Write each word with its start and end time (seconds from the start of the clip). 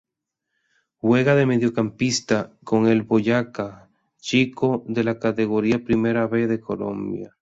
Juega 0.97 1.35
de 1.35 1.45
Mediocampista 1.45 2.51
con 2.63 2.87
el 2.87 3.03
Boyacá 3.03 3.87
Chicó 4.17 4.83
de 4.87 5.03
la 5.03 5.19
Categoría 5.19 5.83
Primera 5.83 6.25
B 6.25 6.47
de 6.47 6.59
Colombia. 6.59 7.29